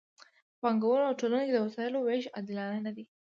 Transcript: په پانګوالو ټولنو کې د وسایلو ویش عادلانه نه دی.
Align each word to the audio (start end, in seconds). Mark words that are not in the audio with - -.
په 0.53 0.57
پانګوالو 0.61 1.17
ټولنو 1.19 1.45
کې 1.47 1.53
د 1.55 1.59
وسایلو 1.65 1.99
ویش 2.01 2.25
عادلانه 2.35 2.79
نه 2.85 2.91
دی. 2.95 3.05